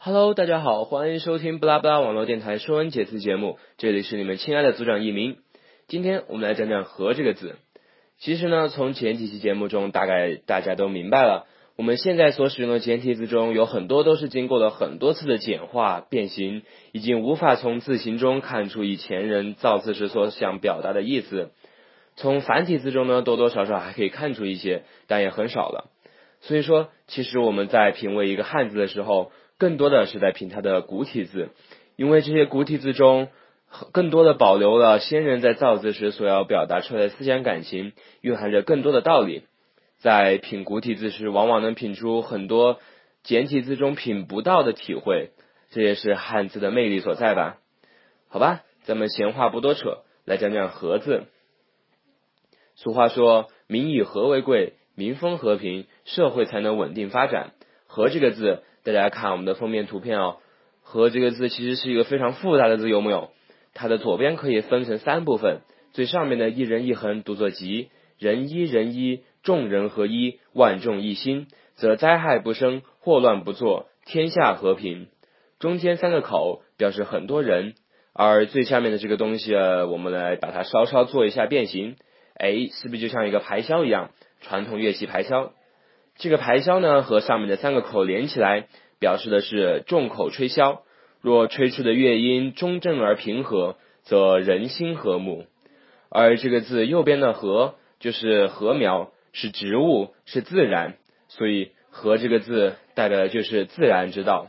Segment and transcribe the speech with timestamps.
[0.00, 5.38] Hello，大家好，欢迎收听布拉布拉网络电台说文解字节目，这里是你们亲爱的组长一鸣。
[5.88, 7.56] 今天我们来讲讲“和”这个字。
[8.16, 16.62] 其实呢，从前几期节目中，大概大家都明白了，我们现在所使用的简体字中有很多都是经过了很多次的简化变形，
[16.92, 21.50] 已经无法从字形中看出以前人造字时所想表达的意思。
[22.14, 25.90] 从繁体字中呢，多多少少还可以看出一些，但也很少了。
[26.40, 31.50] 所以说，其实我们在品味一个汉字的时候，更多的是在品它的古体字，
[31.96, 33.28] 因为这些古体字中，
[33.92, 39.42] 更多的保留了先人在造字时所要表达出来的思想感情，蕴含着更多的道理。
[39.98, 42.78] 在品古体字时，往往能品出很多
[43.24, 45.30] 简体字中品不到的体会，
[45.70, 47.58] 这也是汉字的魅力所在吧？
[48.28, 51.24] 好吧，咱们闲话不多扯，来讲讲“和”字。
[52.76, 57.52] 俗话说：“民以和为贵。”民风和平，社会才能稳定发展。
[57.86, 60.36] 和这个字，大家看我们的封面图片哦。
[60.82, 63.30] 和这个字其实是一个非常复杂的字，有木有？
[63.74, 65.60] 它的左边可以分成三部分，
[65.92, 75.08] 最上面的一人一横读作吉，人一人一，众人合一，万众一心，则灾害不生，祸乱不作，天下和平。
[75.58, 77.74] 中间三个口表示很多人，
[78.14, 81.96] 而最下面的这个东西，我们来把它稍稍做一下变形。
[82.34, 84.10] 哎，是不是就像一个排箫一样？
[84.40, 85.50] 传统乐器排箫，
[86.18, 88.66] 这个排箫呢和上面的三个口连起来，
[88.98, 90.80] 表示的是众口吹箫。
[91.20, 95.46] 若吹出的乐音中正而平和，则人心和睦。
[96.10, 100.96] 而这个字右边的禾就是禾苗，是植物，是自然，
[101.28, 104.48] 所以禾这个字代表的就是自然之道。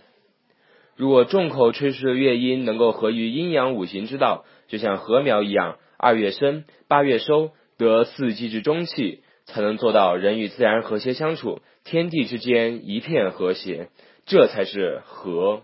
[0.96, 9.22] 如果众口吹出的乐音能够合于阴阳五行之道，就像禾苗一样，二月生，八月收，得四季之中气。
[9.50, 13.90] 才能做到人与自然和谐相处，天地之间一片和谐，
[14.26, 15.62] 这才是和。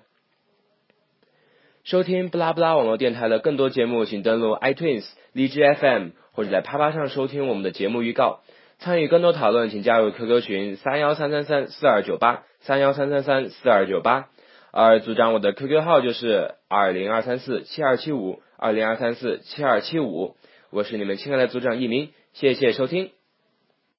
[1.84, 8.42] 收听布拉布拉网络电台的更多节目，请登录 iTunes、荔枝 FM 或者在啪啪上收听我们的节目预告。
[8.80, 14.30] 参与更多讨论，请加入 QQ 群三幺三三三四二九八三幺三三三四二九八。
[14.72, 20.36] 而组长我的 QQ 号就是二零二三四七二七五二零二三四七二七五。
[20.72, 23.12] 我是你们亲爱的组长一鸣，谢谢收听。